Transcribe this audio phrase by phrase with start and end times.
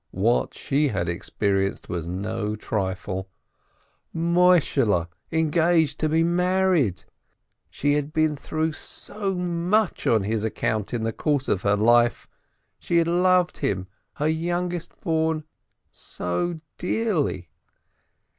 [0.17, 3.29] What she had experienced was no trifle.
[4.15, 7.03] Moishehle engaged to be married!
[7.69, 12.27] She had been through so much on his account in the course of her life,
[12.79, 13.85] she had loved him,
[14.15, 15.43] her youngest born,
[15.91, 17.51] so dearly!